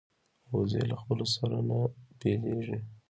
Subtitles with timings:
[0.51, 1.79] وزې له خپلو سره نه
[2.19, 2.77] بیلېږي